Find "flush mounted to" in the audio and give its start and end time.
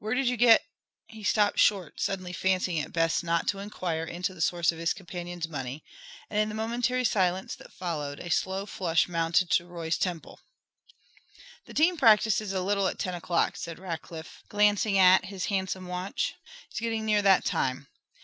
8.66-9.66